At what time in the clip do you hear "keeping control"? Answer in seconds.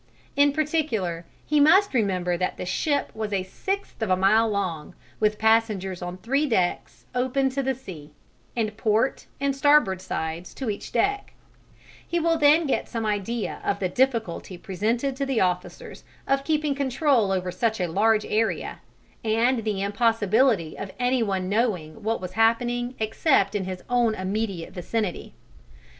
16.43-17.31